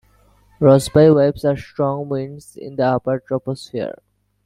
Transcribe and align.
Rossby 0.59 1.15
waves 1.15 1.45
are 1.45 1.55
strong 1.55 2.09
winds 2.09 2.57
in 2.57 2.75
the 2.75 2.83
upper 2.85 3.19
troposphere. 3.19 3.99